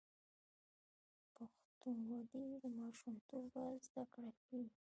پښتونولي 1.35 2.43
له 2.61 2.67
ماشومتوبه 2.79 3.63
زده 3.85 4.03
کیږي. 4.45 4.77